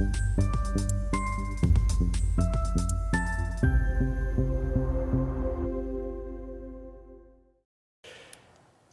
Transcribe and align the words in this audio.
you 0.00 0.49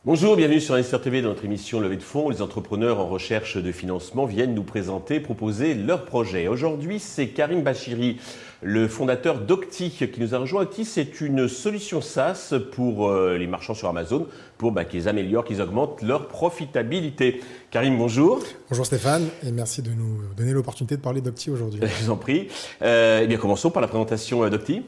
Bonjour, 0.07 0.37
bienvenue 0.37 0.61
sur 0.61 0.73
Investir 0.73 1.01
TV 1.01 1.21
dans 1.21 1.27
notre 1.27 1.43
émission 1.43 1.81
Levée 1.81 1.97
de 1.97 2.01
fonds. 2.01 2.29
Les 2.29 2.41
entrepreneurs 2.41 2.99
en 2.99 3.07
recherche 3.07 3.57
de 3.57 3.71
financement 3.73 4.23
viennent 4.23 4.55
nous 4.55 4.63
présenter, 4.63 5.19
proposer 5.19 5.73
leurs 5.73 6.05
projets. 6.05 6.47
Aujourd'hui, 6.47 7.01
c'est 7.01 7.27
Karim 7.27 7.61
Bachiri, 7.61 8.17
le 8.61 8.87
fondateur 8.87 9.41
d'Octi, 9.41 9.89
qui 9.89 10.21
nous 10.21 10.33
a 10.33 10.37
rejoint. 10.37 10.61
Octi, 10.61 10.85
c'est 10.85 11.19
une 11.19 11.49
solution 11.49 11.99
SaaS 11.99 12.53
pour 12.71 13.09
euh, 13.09 13.37
les 13.37 13.47
marchands 13.47 13.73
sur 13.73 13.89
Amazon, 13.89 14.27
pour 14.57 14.71
bah, 14.71 14.85
qu'ils 14.85 15.09
améliorent, 15.09 15.43
qu'ils 15.43 15.61
augmentent 15.61 16.01
leur 16.01 16.29
profitabilité. 16.29 17.41
Karim, 17.69 17.97
bonjour. 17.97 18.39
Bonjour 18.69 18.85
Stéphane, 18.85 19.27
et 19.45 19.51
merci 19.51 19.81
de 19.81 19.91
nous 19.91 20.21
donner 20.37 20.53
l'opportunité 20.53 20.95
de 20.95 21.01
parler 21.01 21.19
d'Octi 21.19 21.51
aujourd'hui. 21.51 21.81
Je 21.83 22.05
vous 22.05 22.11
en 22.11 22.15
prie. 22.15 22.47
Euh, 22.81 23.19
eh 23.23 23.27
bien, 23.27 23.37
commençons 23.37 23.71
par 23.71 23.81
la 23.81 23.89
présentation 23.89 24.41
euh, 24.45 24.49
d'Octi. 24.49 24.83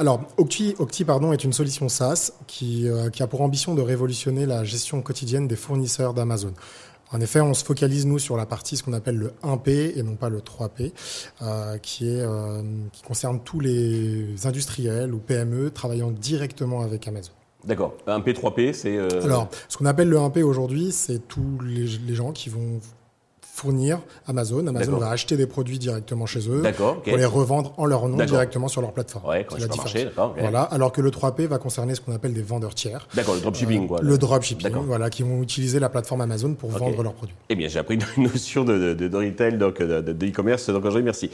Alors, 0.00 0.22
Octi, 0.36 0.74
Octi 0.80 1.04
pardon, 1.04 1.32
est 1.32 1.44
une 1.44 1.52
solution 1.52 1.88
SaaS 1.88 2.32
qui, 2.48 2.88
qui 3.12 3.22
a 3.22 3.26
pour 3.28 3.42
ambition 3.42 3.76
de 3.76 3.80
révolutionner 3.80 4.44
la 4.44 4.55
gestion 4.64 5.02
quotidienne 5.02 5.48
des 5.48 5.56
fournisseurs 5.56 6.14
d'Amazon. 6.14 6.52
En 7.12 7.20
effet, 7.20 7.40
on 7.40 7.54
se 7.54 7.64
focalise 7.64 8.04
nous 8.04 8.18
sur 8.18 8.36
la 8.36 8.46
partie 8.46 8.76
ce 8.76 8.82
qu'on 8.82 8.92
appelle 8.92 9.16
le 9.16 9.32
1P 9.44 9.96
et 9.96 10.02
non 10.02 10.16
pas 10.16 10.28
le 10.28 10.40
3P, 10.40 10.92
euh, 11.40 11.78
qui 11.78 12.08
est 12.08 12.20
euh, 12.20 12.62
qui 12.92 13.02
concerne 13.02 13.40
tous 13.40 13.60
les 13.60 14.46
industriels 14.46 15.14
ou 15.14 15.18
PME 15.18 15.70
travaillant 15.70 16.10
directement 16.10 16.82
avec 16.82 17.06
Amazon. 17.06 17.32
D'accord. 17.64 17.94
1P, 18.06 18.32
3P, 18.32 18.72
c'est. 18.72 18.96
Euh... 18.96 19.22
Alors, 19.22 19.48
ce 19.68 19.76
qu'on 19.76 19.86
appelle 19.86 20.08
le 20.08 20.16
1P 20.16 20.42
aujourd'hui, 20.42 20.90
c'est 20.92 21.26
tous 21.28 21.58
les, 21.64 21.86
les 22.06 22.14
gens 22.14 22.32
qui 22.32 22.48
vont 22.48 22.80
fournir 23.56 24.00
Amazon. 24.28 24.66
Amazon 24.66 24.98
va 24.98 25.08
acheter 25.08 25.36
des 25.38 25.46
produits 25.46 25.78
directement 25.78 26.26
chez 26.26 26.40
eux 26.50 26.62
pour 26.76 27.16
les 27.16 27.24
revendre 27.24 27.72
en 27.78 27.86
leur 27.86 28.06
nom 28.06 28.22
directement 28.22 28.68
sur 28.68 28.82
leur 28.82 28.92
plateforme. 28.92 29.26
Ouais, 29.26 29.46
quand 29.48 29.56
marché, 29.76 30.04
d'accord. 30.04 30.34
Voilà, 30.38 30.62
alors 30.62 30.92
que 30.92 31.00
le 31.00 31.10
3P 31.10 31.46
va 31.46 31.56
concerner 31.58 31.94
ce 31.94 32.02
qu'on 32.02 32.14
appelle 32.14 32.34
des 32.34 32.42
vendeurs 32.42 32.74
tiers. 32.74 33.08
D'accord, 33.14 33.34
le 33.34 33.40
dropshipping, 33.40 33.84
euh, 33.84 33.88
quoi. 33.88 34.00
Le 34.02 34.18
dropshipping, 34.18 34.72
voilà, 34.86 35.08
qui 35.08 35.22
vont 35.22 35.42
utiliser 35.42 35.80
la 35.80 35.88
plateforme 35.88 36.20
Amazon 36.20 36.52
pour 36.52 36.70
vendre 36.70 37.02
leurs 37.02 37.14
produits. 37.14 37.34
Eh 37.48 37.54
bien, 37.54 37.68
j'ai 37.68 37.78
appris 37.78 37.98
une 38.16 38.24
notion 38.24 38.64
de, 38.64 38.92
de, 38.92 39.08
de 39.08 39.16
retail, 39.16 39.56
donc 39.56 39.80
de 39.80 40.26
e-commerce, 40.26 40.68
donc 40.68 40.84
aujourd'hui, 40.84 41.02
merci. 41.02 41.30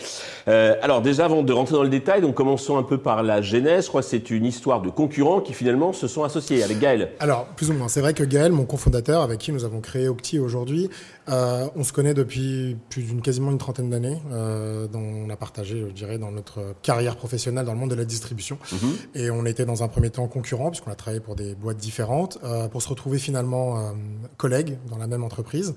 Euh, 0.47 0.77
alors, 0.81 1.03
déjà, 1.03 1.25
avant 1.25 1.43
de 1.43 1.53
rentrer 1.53 1.75
dans 1.75 1.83
le 1.83 1.89
détail, 1.89 2.20
donc 2.20 2.37
commençons 2.37 2.78
un 2.78 2.84
peu 2.84 2.98
par 2.98 3.25
la 3.25 3.43
genèse. 3.43 3.84
Je 3.84 3.89
crois 3.89 4.03
que 4.03 4.09
c'est 4.09 4.31
une 4.31 4.47
histoire 4.47 4.81
de 4.81 4.91
concurrents 4.91 5.41
qui 5.41 5.55
finalement 5.55 5.93
se 5.93 6.06
sont 6.06 6.23
associés 6.23 6.62
avec 6.62 6.78
Gaël. 6.78 7.11
Alors, 7.19 7.47
plus 7.47 7.70
ou 7.70 7.75
moins. 7.75 7.89
C'est 7.89 8.00
vrai 8.00 8.15
que 8.15 8.23
Gaël, 8.23 8.53
mon 8.53 8.65
cofondateur, 8.65 9.23
avec 9.23 9.41
qui 9.41 9.50
nous 9.50 9.65
avons 9.65 9.81
créé 9.81 10.09
Octi 10.09 10.39
aujourd'hui, 10.39 10.89
euh, 11.28 11.67
on 11.77 11.84
se 11.84 11.93
connaît 11.93 12.12
depuis 12.15 12.77
plus 12.91 13.03
d'une 13.03 13.23
quasiment 13.23 13.51
une 13.51 13.59
trentaine 13.59 13.91
d'années, 13.91 14.21
euh, 14.33 14.87
dont 14.87 15.01
on 15.01 15.31
a 15.31 15.37
partagé, 15.37 15.85
je 15.89 15.93
dirais, 15.93 16.19
dans 16.19 16.31
notre 16.31 16.75
carrière 16.83 17.17
professionnelle 17.17 17.65
dans 17.65 17.73
le 17.73 17.79
monde 17.79 17.91
de 17.91 17.95
la 17.95 18.05
distribution. 18.05 18.59
Mhm. 18.73 18.97
Et 19.15 19.31
on 19.31 19.45
était 19.47 19.65
dans 19.65 19.83
un 19.83 19.89
premier 19.89 20.11
temps 20.11 20.27
concurrents, 20.29 20.71
puisqu'on 20.71 20.91
a 20.91 20.95
travaillé 20.95 21.21
pour 21.21 21.37
des 21.37 21.55
boîtes 21.55 21.79
différentes, 21.79 22.39
euh, 22.45 22.69
pour 22.69 22.83
se 22.83 22.89
retrouver 22.89 23.19
finalement 23.19 23.79
euh, 23.79 23.93
collègues 24.37 24.79
dans 24.91 24.99
la 24.99 25.07
même 25.07 25.25
entreprise. 25.25 25.75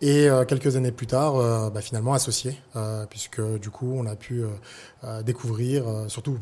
Et 0.00 0.28
quelques 0.48 0.76
années 0.76 0.92
plus 0.92 1.06
tard, 1.06 1.70
bah, 1.70 1.80
finalement 1.80 2.14
associés, 2.14 2.56
puisque 3.10 3.40
du 3.58 3.70
coup, 3.70 3.94
on 3.96 4.06
a 4.06 4.16
pu 4.16 4.44
découvrir, 5.24 5.84
surtout 6.08 6.38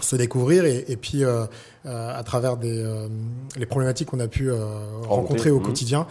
se 0.00 0.16
découvrir 0.16 0.64
et, 0.64 0.84
et 0.88 0.96
puis 0.96 1.24
euh, 1.24 1.46
à 1.84 2.22
travers 2.24 2.56
des, 2.56 2.82
euh, 2.82 3.08
les 3.56 3.66
problématiques 3.66 4.08
qu'on 4.08 4.20
a 4.20 4.28
pu 4.28 4.50
rencontrer 5.02 5.50
au 5.50 5.58
mhm. 5.58 5.66
quotidien, 5.66 6.06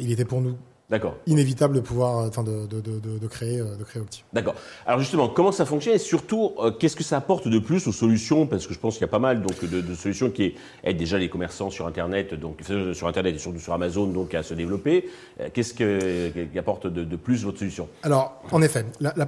il 0.00 0.10
était 0.10 0.24
pour 0.24 0.40
nous 0.40 0.56
D'accord. 0.90 1.16
Inévitable 1.26 1.76
de 1.76 1.80
pouvoir, 1.80 2.18
euh, 2.18 2.28
enfin, 2.28 2.42
de, 2.42 2.66
de, 2.66 2.80
de, 2.80 3.18
de, 3.18 3.26
créer, 3.28 3.60
euh, 3.60 3.76
de 3.76 3.84
créer 3.84 4.02
Opti. 4.02 4.24
D'accord. 4.32 4.56
Alors 4.86 4.98
justement, 4.98 5.28
comment 5.28 5.52
ça 5.52 5.64
fonctionne 5.64 5.94
et 5.94 5.98
surtout, 5.98 6.52
euh, 6.58 6.72
qu'est-ce 6.72 6.96
que 6.96 7.04
ça 7.04 7.16
apporte 7.16 7.46
de 7.46 7.58
plus 7.60 7.86
aux 7.86 7.92
solutions? 7.92 8.48
Parce 8.48 8.66
que 8.66 8.74
je 8.74 8.78
pense 8.80 8.94
qu'il 8.94 9.02
y 9.02 9.04
a 9.04 9.08
pas 9.08 9.20
mal 9.20 9.40
donc 9.40 9.64
de, 9.64 9.94
solutions 9.94 10.30
qui 10.30 10.54
aident 10.82 10.96
déjà 10.96 11.16
les 11.16 11.28
commerçants 11.28 11.70
sur 11.70 11.86
Internet, 11.86 12.34
donc 12.34 12.58
sur 12.92 13.06
Internet 13.06 13.36
et 13.36 13.38
surtout 13.38 13.60
sur 13.60 13.72
Amazon, 13.72 14.06
donc 14.06 14.34
à 14.34 14.42
se 14.42 14.54
développer. 14.54 15.08
qu'est-ce 15.52 15.74
que, 15.74 16.32
apporte 16.58 16.86
de, 16.88 17.16
plus 17.16 17.44
votre 17.44 17.58
solution? 17.58 17.88
Alors, 18.02 18.42
en 18.50 18.62
effet, 18.62 18.84
la, 19.00 19.14
la 19.16 19.26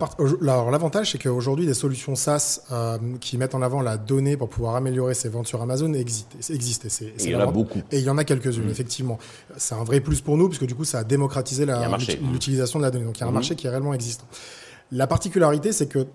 l'avantage, 0.70 1.12
c'est 1.12 1.18
qu'aujourd'hui, 1.18 1.66
des 1.66 1.74
solutions 1.74 2.16
SaaS 2.16 2.60
qui 3.20 3.38
mettent 3.38 3.54
en 3.54 3.62
avant 3.62 3.82
la 3.82 3.96
donnée 3.96 4.36
pour 4.36 4.48
pouvoir 4.48 4.74
améliorer 4.74 5.14
ses 5.14 5.28
ventes 5.28 5.46
sur 5.46 5.62
Amazon 5.62 5.92
existent. 5.94 6.36
existent 6.50 6.86
et, 6.86 6.90
c'est, 6.90 7.12
il 7.20 7.30
y 7.30 7.36
en 7.36 7.40
a 7.40 7.46
beaucoup. 7.46 7.80
Et 7.92 7.98
il 7.98 8.04
y 8.04 8.10
en 8.10 8.18
a 8.18 8.24
quelques-unes, 8.24 8.66
mmh. 8.66 8.70
effectivement. 8.70 9.18
C'est 9.56 9.74
un 9.74 9.84
vrai 9.84 10.00
plus 10.00 10.20
pour 10.20 10.36
nous, 10.36 10.48
puisque 10.48 10.66
du 10.66 10.74
coup, 10.74 10.84
ça 10.84 11.00
a 11.00 11.04
démocratisé 11.04 11.51
l'utilisation 12.32 12.78
de 12.78 12.84
la 12.84 12.90
donnée. 12.90 13.04
Donc 13.04 13.18
il 13.18 13.20
y 13.20 13.24
a 13.24 13.26
un 13.26 13.30
mhm. 13.30 13.34
marché 13.34 13.56
qui 13.56 13.66
est 13.66 13.70
réellement 13.70 13.94
existant. 13.94 14.26
La 14.90 15.06
particularité, 15.06 15.72
c'est 15.72 15.86
que 15.86 16.06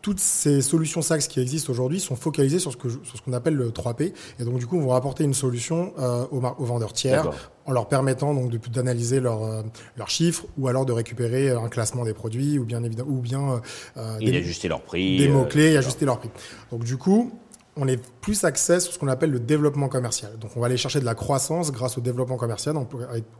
toutes 0.00 0.20
ces 0.20 0.62
solutions 0.62 1.02
SaaS 1.02 1.26
qui 1.28 1.40
existent 1.40 1.70
aujourd'hui 1.70 2.00
sont 2.00 2.16
focalisées 2.16 2.58
sur 2.58 2.72
ce 2.72 2.76
que 2.76 2.88
sur 2.88 3.16
ce 3.16 3.20
qu'on 3.22 3.34
appelle 3.34 3.54
le 3.54 3.70
3P 3.70 4.12
et 4.38 4.44
donc 4.44 4.58
du 4.58 4.66
coup 4.66 4.80
vont 4.80 4.94
apporter 4.94 5.24
une 5.24 5.34
solution 5.34 5.92
euh, 5.98 6.24
aux, 6.30 6.38
aux, 6.38 6.64
vendeurs 6.64 6.92
tiers 6.92 7.30
en 7.66 7.72
leur 7.72 7.88
permettant 7.88 8.32
donc 8.32 8.50
d'analyser 8.70 9.20
leurs 9.20 9.44
euh, 9.44 9.62
leurs 9.96 10.08
chiffres 10.08 10.46
ou 10.56 10.68
alors 10.68 10.86
de 10.86 10.92
récupérer 10.92 11.50
un 11.50 11.68
classement 11.68 12.04
des 12.04 12.14
produits 12.14 12.58
ou 12.58 12.64
bien 12.64 12.82
évidemment 12.82 13.10
ou 13.10 13.20
bien 13.20 13.60
euh, 13.98 14.18
et 14.20 14.32
d'ajuster 14.32 14.68
leur 14.68 14.80
prix 14.80 15.18
des 15.18 15.28
mots 15.28 15.44
clés 15.44 15.72
et 15.72 15.76
ajuster 15.76 16.06
leur 16.06 16.18
prix. 16.18 16.30
Donc 16.70 16.84
du 16.84 16.96
coup 16.96 17.32
on 17.76 17.88
est 17.88 18.00
plus 18.20 18.44
axé 18.44 18.80
sur 18.80 18.92
ce 18.92 18.98
qu'on 18.98 19.08
appelle 19.08 19.30
le 19.30 19.40
développement 19.40 19.88
commercial. 19.88 20.38
Donc, 20.38 20.50
on 20.56 20.60
va 20.60 20.66
aller 20.66 20.76
chercher 20.76 21.00
de 21.00 21.06
la 21.06 21.14
croissance 21.14 21.72
grâce 21.72 21.96
au 21.96 22.02
développement 22.02 22.36
commercial 22.36 22.76
en, 22.76 22.86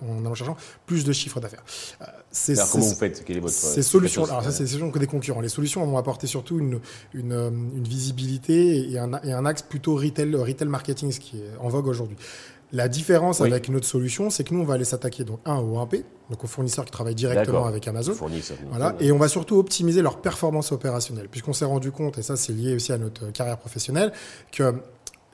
allant 0.02 0.34
cherchant 0.34 0.56
plus 0.86 1.04
de 1.04 1.12
chiffres 1.12 1.38
d'affaires. 1.38 1.64
Euh, 2.00 2.52
alors, 2.52 2.70
comment 2.70 2.84
vous 2.84 2.94
faites? 2.94 3.24
Quelle 3.24 3.36
est 3.36 3.40
votre 3.40 3.54
ces 3.54 3.82
solutions 3.82 4.24
Alors, 4.24 4.42
ça, 4.42 4.50
c'est 4.50 4.64
des 4.64 4.70
solutions 4.70 4.90
que 4.90 4.98
des 4.98 5.06
concurrents. 5.06 5.42
Les 5.42 5.50
solutions 5.50 5.84
vont 5.84 5.98
apporter 5.98 6.26
surtout 6.26 6.58
une, 6.58 6.80
une, 7.12 7.32
euh, 7.32 7.50
une 7.50 7.86
visibilité 7.86 8.90
et 8.90 8.98
un, 8.98 9.12
et 9.22 9.32
un, 9.32 9.44
axe 9.44 9.62
plutôt 9.62 9.96
retail, 9.96 10.34
retail 10.34 10.68
marketing, 10.68 11.12
ce 11.12 11.20
qui 11.20 11.38
est 11.38 11.50
en 11.60 11.68
vogue 11.68 11.86
aujourd'hui. 11.86 12.16
La 12.72 12.88
différence 12.88 13.40
avec 13.42 13.68
notre 13.68 13.86
solution, 13.86 14.30
c'est 14.30 14.44
que 14.44 14.54
nous, 14.54 14.60
on 14.60 14.64
va 14.64 14.74
aller 14.74 14.84
s'attaquer 14.84 15.24
donc 15.24 15.40
un 15.44 15.56
au 15.56 15.76
1P, 15.76 16.04
donc 16.30 16.42
aux 16.42 16.46
fournisseurs 16.46 16.86
qui 16.86 16.90
travaillent 16.90 17.14
directement 17.14 17.66
avec 17.66 17.86
Amazon. 17.86 18.14
Voilà, 18.70 18.96
et 18.98 19.12
on 19.12 19.18
va 19.18 19.28
surtout 19.28 19.56
optimiser 19.56 20.00
leur 20.00 20.22
performance 20.22 20.72
opérationnelle, 20.72 21.28
puisqu'on 21.28 21.52
s'est 21.52 21.66
rendu 21.66 21.92
compte, 21.92 22.16
et 22.18 22.22
ça 22.22 22.36
c'est 22.36 22.52
lié 22.52 22.74
aussi 22.74 22.92
à 22.92 22.98
notre 22.98 23.30
carrière 23.30 23.58
professionnelle, 23.58 24.12
que 24.50 24.74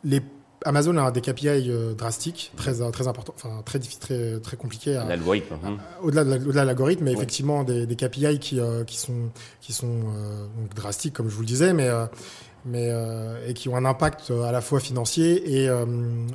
les 0.03 0.21
Amazon 0.65 0.97
a 0.97 1.11
des 1.11 1.21
KPI 1.21 1.71
euh, 1.71 1.95
drastiques, 1.95 2.53
très 2.57 2.75
très 2.91 3.09
importants, 3.09 3.35
enfin 3.37 3.63
très 3.65 3.79
très 3.79 4.41
très 4.41 4.57
compliqués. 4.57 4.95
L'algorithme. 4.95 5.55
Hein. 5.65 5.77
Au-delà 6.03 6.25
de 6.25 6.53
l'algorithme, 6.53 7.05
mais 7.05 7.13
effectivement 7.13 7.65
des, 7.65 7.87
des, 7.87 7.97
KPI 7.97 8.39
qui 8.39 8.61
euh, 8.61 8.85
qui 8.85 8.97
sont 8.97 9.31
qui 9.61 9.73
sont 9.73 9.87
euh, 9.87 10.47
donc 10.59 10.75
drastiques, 10.75 11.15
comme 11.15 11.29
je 11.29 11.35
vous 11.35 11.43
le 11.43 11.47
disais, 11.47 11.73
mais 11.73 11.89
mais 12.65 12.89
euh, 12.91 13.49
et 13.49 13.55
qui 13.55 13.69
ont 13.69 13.77
un 13.77 13.85
impact 13.85 14.31
euh, 14.31 14.43
à 14.43 14.53
la 14.53 14.61
fois 14.61 14.81
financier 14.81 15.63
et, 15.63 15.69
euh, 15.69 15.87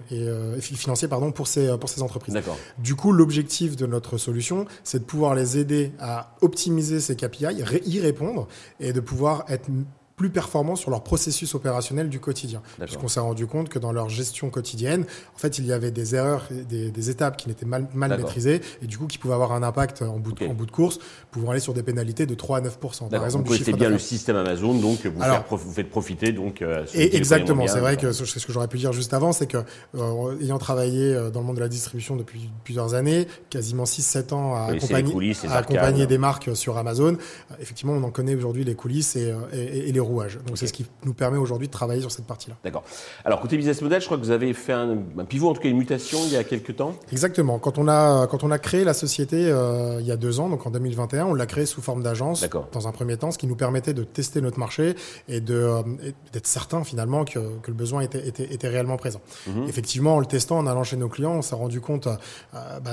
et 0.09 0.27
euh, 0.27 0.59
financier 0.59 1.07
pardon 1.07 1.31
pour 1.31 1.47
ces 1.47 1.77
pour 1.77 1.89
ces 1.89 2.01
entreprises. 2.01 2.37
Du 2.79 2.95
coup, 2.95 3.11
l'objectif 3.11 3.75
de 3.75 3.85
notre 3.85 4.17
solution, 4.17 4.65
c'est 4.83 4.99
de 4.99 5.03
pouvoir 5.03 5.35
les 5.35 5.57
aider 5.57 5.91
à 5.99 6.35
optimiser 6.41 6.99
ces 6.99 7.15
KPI, 7.15 7.63
y 7.85 7.99
répondre 7.99 8.47
et 8.79 8.93
de 8.93 8.99
pouvoir 8.99 9.45
être 9.49 9.69
plus 10.15 10.29
performants 10.29 10.75
sur 10.75 10.91
leur 10.91 11.03
processus 11.03 11.55
opérationnel 11.55 12.09
du 12.09 12.19
quotidien. 12.19 12.61
Puisqu'on 12.79 13.07
s'est 13.07 13.19
rendu 13.19 13.47
compte 13.47 13.69
que 13.69 13.79
dans 13.79 13.91
leur 13.91 14.09
gestion 14.09 14.49
quotidienne, 14.49 15.05
en 15.35 15.37
fait, 15.37 15.57
il 15.57 15.65
y 15.65 15.73
avait 15.73 15.91
des 15.91 16.15
erreurs, 16.15 16.47
des, 16.51 16.91
des 16.91 17.09
étapes 17.09 17.37
qui 17.37 17.49
n'étaient 17.49 17.65
mal, 17.65 17.87
mal 17.93 18.15
maîtrisées 18.17 18.61
et 18.81 18.87
du 18.87 18.97
coup 18.97 19.07
qui 19.07 19.17
pouvaient 19.17 19.33
avoir 19.33 19.53
un 19.53 19.63
impact 19.63 20.01
en 20.01 20.19
bout 20.19 20.33
de, 20.33 20.45
en 20.45 20.53
bout 20.53 20.65
de 20.65 20.71
course, 20.71 20.99
pouvant 21.31 21.51
aller 21.51 21.59
sur 21.59 21.73
des 21.73 21.83
pénalités 21.83 22.25
de 22.25 22.35
3 22.35 22.57
à 22.59 22.61
9 22.61 22.77
Par 22.77 23.25
exemple, 23.25 23.47
vous 23.47 23.53
connaissez 23.53 23.73
bien 23.73 23.89
le 23.89 23.99
système 23.99 24.35
Amazon, 24.35 24.75
donc 24.75 25.05
vous, 25.05 25.21
Alors, 25.21 25.43
vous 25.49 25.73
faites 25.73 25.89
profiter 25.89 26.31
donc. 26.31 26.61
Euh, 26.61 26.85
et 26.93 27.15
exactement, 27.15 27.67
c'est 27.67 27.79
vrai 27.79 27.97
que 27.97 28.11
c'est 28.11 28.25
ce 28.25 28.45
que 28.45 28.53
j'aurais 28.53 28.67
pu 28.67 28.77
dire 28.77 28.93
juste 28.93 29.13
avant, 29.13 29.31
c'est 29.31 29.47
que 29.47 29.57
euh, 29.95 30.39
ayant 30.41 30.57
travaillé 30.57 31.13
euh, 31.13 31.29
dans 31.29 31.41
le 31.41 31.47
monde 31.47 31.55
de 31.55 31.61
la 31.61 31.67
distribution 31.67 32.15
depuis 32.15 32.49
plusieurs 32.63 32.93
années, 32.93 33.27
quasiment 33.49 33.83
6-7 33.83 34.33
ans 34.33 34.55
à 34.55 34.71
accompagner, 34.71 35.33
à 35.49 35.57
accompagner 35.57 36.05
des 36.05 36.17
marques 36.17 36.55
sur 36.55 36.77
Amazon, 36.77 37.13
euh, 37.13 37.55
effectivement, 37.61 37.93
on 37.93 38.03
en 38.03 38.11
connaît 38.11 38.35
aujourd'hui 38.35 38.63
les 38.63 38.75
coulisses 38.75 39.15
et, 39.15 39.33
et, 39.53 39.89
et 39.89 39.91
les 39.91 39.99
rouages. 40.03 40.39
Donc 40.45 40.57
c'est 40.57 40.67
ce 40.67 40.73
qui 40.73 40.85
nous 41.03 41.13
permet 41.13 41.37
aujourd'hui 41.37 41.67
de 41.67 41.73
travailler 41.73 42.01
sur 42.01 42.11
cette 42.11 42.25
partie-là. 42.25 42.55
D'accord. 42.63 42.83
Alors 43.25 43.41
côté 43.41 43.57
business 43.57 43.81
model, 43.81 44.01
je 44.01 44.05
crois 44.05 44.17
que 44.17 44.23
vous 44.23 44.31
avez 44.31 44.53
fait 44.53 44.73
un, 44.73 44.97
pivot, 45.27 45.49
en 45.49 45.53
tout 45.53 45.61
cas 45.61 45.69
une 45.69 45.77
mutation 45.77 46.19
il 46.25 46.33
y 46.33 46.37
a 46.37 46.43
quelques 46.43 46.75
temps. 46.75 46.95
Exactement. 47.11 47.59
Quand 47.59 47.77
on 47.77 47.87
a 47.87 48.27
quand 48.27 48.43
on 48.43 48.51
a 48.51 48.59
créé 48.59 48.83
la 48.83 48.93
société 48.93 49.47
euh, 49.49 49.97
il 49.99 50.05
y 50.05 50.11
a 50.11 50.17
deux 50.17 50.39
ans, 50.39 50.49
donc 50.49 50.65
en 50.65 50.71
2021, 50.71 51.25
on 51.25 51.33
l'a 51.33 51.45
créée 51.45 51.65
sous 51.65 51.81
forme 51.81 52.03
d'agence 52.03 52.45
dans 52.71 52.87
un 52.87 52.91
premier 52.91 53.17
temps, 53.17 53.31
ce 53.31 53.37
qui 53.37 53.47
nous 53.47 53.55
permettait 53.55 53.93
de 53.93 54.03
tester 54.03 54.41
notre 54.41 54.59
marché 54.59 54.95
et 55.27 55.41
euh, 55.49 55.83
d'être 56.31 56.47
certain 56.47 56.83
finalement 56.83 57.25
que, 57.25 57.39
que, 57.59 57.67
le 57.67 57.73
besoin 57.73 58.01
était, 58.01 58.27
était, 58.27 58.53
était 58.53 58.67
réellement 58.67 58.97
présent. 58.97 59.21
Mhm. 59.47 59.65
Effectivement, 59.67 60.15
en 60.15 60.19
le 60.19 60.25
testant, 60.25 60.57
en 60.57 60.67
allant 60.67 60.83
chez 60.83 60.97
nos 60.97 61.09
clients, 61.09 61.35
on 61.35 61.41
s'est 61.41 61.55
rendu 61.55 61.81
compte, 61.81 62.07
euh, 62.07 62.79
bah, 62.79 62.91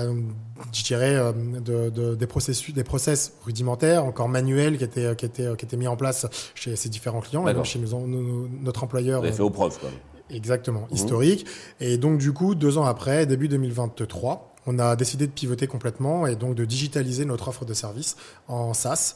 je 0.72 0.82
dirais, 0.84 1.14
euh, 1.16 1.32
de, 1.32 1.90
de, 1.90 2.14
des 2.14 2.26
processus, 2.26 2.74
des 2.74 2.84
process 2.84 3.32
rudimentaires, 3.44 4.04
encore 4.04 4.28
manuels, 4.28 4.78
qui 4.78 4.84
étaient 4.84 5.16
qui 5.16 5.26
étaient 5.26 5.56
qui 5.56 5.64
étaient 5.64 5.76
mis 5.76 5.88
en 5.88 5.96
place 5.96 6.26
chez 6.54 6.76
ces 6.76 6.88
différents 6.88 6.99
clients 7.20 7.64
chez 7.64 7.78
nous, 7.78 8.48
notre 8.62 8.84
employeur. 8.84 9.20
Vous 9.20 9.26
avez 9.26 9.36
fait 9.36 9.42
aux 9.42 9.50
preuves, 9.50 9.78
quoi. 9.78 9.90
Exactement, 10.30 10.86
mmh. 10.90 10.94
historique. 10.94 11.46
Et 11.80 11.98
donc, 11.98 12.18
du 12.18 12.32
coup, 12.32 12.54
deux 12.54 12.78
ans 12.78 12.84
après, 12.84 13.26
début 13.26 13.48
2023, 13.48 14.54
on 14.66 14.78
a 14.78 14.94
décidé 14.94 15.26
de 15.26 15.32
pivoter 15.32 15.66
complètement 15.66 16.26
et 16.26 16.36
donc 16.36 16.54
de 16.54 16.64
digitaliser 16.64 17.24
notre 17.24 17.48
offre 17.48 17.64
de 17.64 17.74
service 17.74 18.16
en 18.46 18.74
SaaS, 18.74 19.14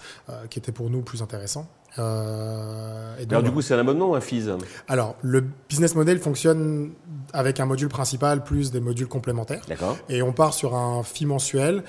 qui 0.51 0.59
était 0.59 0.73
pour 0.73 0.91
nous 0.91 1.03
plus 1.03 1.23
intéressant. 1.23 1.69
Euh, 1.99 3.15
Alors 3.31 3.43
du 3.43 3.53
coup, 3.53 3.63
c'est 3.63 3.75
un 3.75 3.79
abonnement 3.79 4.15
un 4.15 4.21
fees 4.21 4.51
Alors, 4.89 5.17
le 5.23 5.45
business 5.69 5.95
model 5.95 6.19
fonctionne 6.19 6.93
avec 7.33 7.61
un 7.61 7.67
module 7.67 7.89
principal 7.89 8.43
plus 8.43 8.71
des 8.71 8.81
modules 8.81 9.07
complémentaires. 9.07 9.63
D'accord. 9.69 9.97
Et 10.09 10.23
on 10.23 10.33
part 10.33 10.55
sur 10.55 10.75
un 10.75 11.03
fee 11.03 11.27
mensuel 11.27 11.85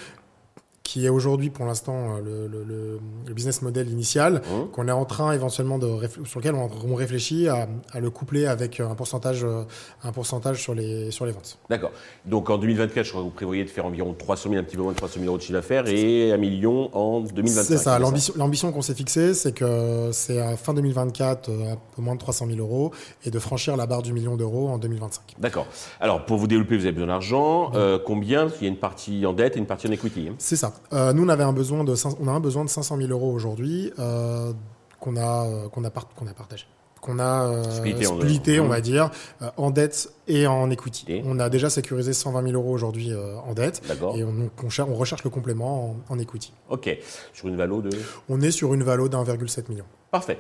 qui 0.85 1.05
est 1.05 1.09
aujourd'hui 1.09 1.49
pour 1.49 1.65
l'instant 1.65 2.15
euh, 2.15 2.21
le, 2.23 2.47
le, 2.47 2.99
le, 3.27 3.33
business 3.33 3.63
model 3.63 3.89
initial, 3.89 4.35
mmh. 4.35 4.71
qu'on 4.71 4.87
est 4.87 4.91
en 4.91 5.03
train 5.03 5.33
éventuellement 5.33 5.79
de 5.79 5.87
sur 6.25 6.39
lequel 6.39 6.55
on, 6.55 6.69
on 6.87 6.95
réfléchit 6.95 7.49
à, 7.49 7.67
à, 7.91 7.99
le 7.99 8.09
coupler 8.11 8.45
avec 8.45 8.79
un 8.79 8.93
pourcentage, 8.93 9.43
euh, 9.43 9.63
un 10.03 10.11
pourcentage 10.11 10.61
sur 10.61 10.75
les 10.75 11.11
sur 11.11 11.25
les 11.25 11.31
ventes. 11.33 11.57
D'accord. 11.69 11.91
Donc 12.25 12.49
en 12.49 12.57
2024, 12.59 13.03
je 13.03 13.09
crois 13.09 13.21
que 13.21 13.25
vous 13.25 13.31
prévoyez 13.31 13.65
de 13.65 13.69
faire 13.69 13.85
environ 13.85 14.13
300 14.17 14.51
000, 14.51 14.61
un 14.61 14.63
petit 14.63 14.77
peu 14.77 14.83
moins 14.83 14.91
de 14.91 14.97
300 14.97 15.15
000 15.15 15.25
euros 15.25 15.37
de 15.37 15.41
chiffre 15.41 15.53
d'affaires 15.53 15.87
et 15.87 16.31
un 16.31 16.37
million 16.37 16.95
en 16.95 17.19
2025. 17.21 17.63
C'est 17.63 17.77
ça. 17.77 17.99
L'ambition, 17.99 18.71
qu'on 18.71 18.83
s'est 18.83 18.93
fixée, 18.93 19.33
c'est 19.33 19.53
que 19.53 20.11
c'est 20.13 20.39
à 20.39 20.55
fin 20.55 20.75
2024 20.75 21.49
euh, 21.49 21.73
un 21.73 21.77
peu 21.95 22.01
moins 22.03 22.13
de 22.13 22.19
300 22.19 22.45
000 22.47 22.59
euros 22.59 22.91
et 23.25 23.31
de 23.31 23.39
franchir 23.39 23.75
la 23.75 23.87
barre 23.87 24.03
du 24.03 24.13
million 24.13 24.37
d'euros 24.37 24.69
en 24.69 24.77
2025. 24.77 25.35
D'accord. 25.39 25.65
Alors 25.99 26.25
pour 26.25 26.37
vous 26.37 26.47
développer, 26.47 26.77
vous 26.77 26.83
avez 26.83 26.91
besoin 26.91 27.07
d'argent. 27.07 27.69
Mmh. 27.69 27.73
Euh, 27.75 27.99
combien? 28.03 28.47
Il 28.61 28.63
y 28.63 28.65
a 28.67 28.69
une 28.69 28.77
partie 28.77 29.25
en 29.25 29.33
dette 29.33 29.55
et 29.55 29.59
une 29.59 29.65
partie 29.65 29.87
en 29.87 29.91
equity. 29.91 30.27
Hein. 30.29 30.35
C'est 30.37 30.55
ça. 30.55 30.74
Euh, 30.93 31.13
nous, 31.13 31.23
on 31.25 31.29
avait 31.29 31.43
un 31.43 31.53
besoin 31.53 31.83
de, 31.83 31.93
on 32.19 32.27
a 32.27 32.31
un 32.31 32.39
besoin 32.39 32.63
de 32.63 32.69
500 32.69 32.97
000 32.97 33.09
euros 33.09 33.31
aujourd'hui 33.31 33.91
euh, 33.99 34.53
qu'on 34.99 35.15
a, 35.17 35.45
euh, 35.45 35.69
qu'on 35.69 35.83
a, 35.83 35.89
qu'on 35.89 36.27
a 36.27 36.33
partagé 36.33 36.65
qu'on 37.05 37.19
a 37.19 37.47
euh, 37.47 37.63
splitté, 37.63 38.59
on, 38.59 38.67
va 38.67 38.81
dire, 38.81 39.11
euh, 39.41 39.49
en 39.57 39.69
dette 39.69 40.11
et 40.27 40.47
en 40.47 40.71
equity. 40.71 41.05
Et 41.07 41.23
on 41.25 41.39
a 41.39 41.49
déjà 41.49 41.69
sécurisé 41.69 42.13
120 42.13 42.41
000 42.49 42.53
euros 42.53 42.73
aujourd'hui 42.73 43.11
euh, 43.11 43.37
en 43.37 43.53
dette. 43.53 43.83
Et 44.15 44.23
on, 44.23 44.49
on, 44.63 44.83
on, 44.89 44.95
recherche 44.95 45.23
le 45.23 45.29
complément 45.29 45.97
en, 46.09 46.15
en, 46.15 46.19
equity. 46.19 46.51
OK. 46.69 46.89
Sur 47.33 47.47
une 47.47 47.57
valo 47.57 47.81
de 47.81 47.91
On 48.27 48.41
est 48.41 48.49
sur 48.49 48.73
une 48.73 48.83
valo 48.83 49.07
d'1,7 49.07 49.69
million. 49.69 49.85
Parfait. 50.09 50.39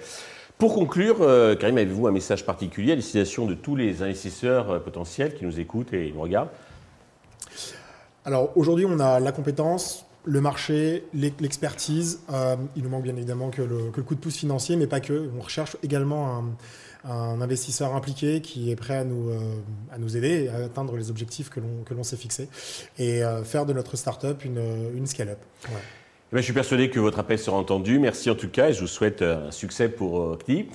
Pour 0.57 0.73
conclure, 0.73 1.17
Karim, 1.59 1.77
avez-vous 1.77 2.07
un 2.07 2.11
message 2.11 2.45
particulier 2.45 2.93
à 2.93 2.95
destination 2.95 3.45
de 3.45 3.55
tous 3.55 3.75
les 3.75 4.01
investisseurs 4.01 4.81
potentiels 4.81 5.35
qui 5.35 5.43
nous 5.43 5.59
écoutent 5.59 5.91
et 5.91 6.13
nous 6.15 6.21
regardent? 6.21 6.49
Alors 8.23 8.55
aujourd'hui, 8.55 8.85
on 8.87 8.99
a 9.01 9.19
la 9.19 9.33
compétence, 9.33 10.05
le 10.25 10.41
marché, 10.41 11.03
l'expertise. 11.13 12.19
Euh, 12.31 12.55
il 12.75 12.83
nous 12.83 12.89
manque 12.89 13.03
bien 13.03 13.15
évidemment 13.15 13.49
que 13.49 13.61
le, 13.61 13.91
coup 13.91 14.15
de 14.15 14.19
pouce 14.19 14.35
financier, 14.37 14.75
mais 14.75 14.87
pas 14.87 14.99
que. 14.99 15.29
On 15.37 15.41
recherche 15.41 15.77
également 15.83 16.43
un, 17.03 17.39
investisseur 17.39 17.95
impliqué 17.95 18.41
qui 18.41 18.71
est 18.71 18.75
prêt 18.75 18.97
à 18.97 19.03
nous, 19.03 19.29
euh, 19.29 20.17
aider 20.17 20.49
à 20.49 20.65
atteindre 20.65 20.97
les 20.97 21.11
objectifs 21.11 21.49
que 21.49 21.93
l'on 21.93 22.03
s'est 22.03 22.17
fixés 22.17 22.49
et 22.97 23.23
euh, 23.23 23.43
faire 23.43 23.67
de 23.67 23.73
notre 23.73 23.95
startup 23.95 24.43
une, 24.43 24.61
une 24.95 25.05
scale-up. 25.05 25.37
Eh 26.35 26.37
ben, 26.37 26.41
je 26.41 26.47
suis 26.47 26.53
persuadé 26.53 26.89
que 26.89 26.99
votre 26.99 27.19
appel 27.19 27.39
sera 27.39 27.55
entendu. 27.55 27.97
Merci 27.97 28.29
en 28.29 28.35
tout 28.35 28.49
cas 28.49 28.67
et 28.67 28.73
je 28.73 28.81
vous 28.81 28.87
souhaite 28.87 29.21
euh, 29.21 29.47
un 29.47 29.51
succès 29.51 29.87
pour 29.87 30.19
euh, 30.19 30.33
Octi. 30.33 30.67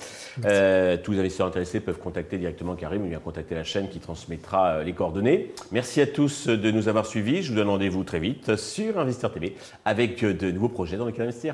Euh, 0.43 0.97
tous 0.97 1.11
les 1.11 1.19
investisseurs 1.19 1.45
intéressés 1.45 1.79
peuvent 1.81 1.99
contacter 1.99 2.39
directement 2.39 2.73
Karim 2.73 3.03
ou 3.03 3.09
bien 3.09 3.19
contacter 3.19 3.53
la 3.53 3.63
chaîne 3.63 3.87
qui 3.87 3.99
transmettra 3.99 4.81
les 4.81 4.93
coordonnées. 4.93 5.51
Merci 5.71 6.01
à 6.01 6.07
tous 6.07 6.47
de 6.47 6.71
nous 6.71 6.87
avoir 6.87 7.05
suivis. 7.05 7.43
Je 7.43 7.51
vous 7.51 7.57
donne 7.57 7.69
rendez-vous 7.69 8.03
très 8.03 8.17
vite 8.17 8.55
sur 8.55 8.97
Investir 8.97 9.31
TV 9.31 9.55
avec 9.85 10.25
de 10.25 10.49
nouveaux 10.49 10.69
projets 10.69 10.97
dans 10.97 11.05
lesquels 11.05 11.25
investir. 11.25 11.53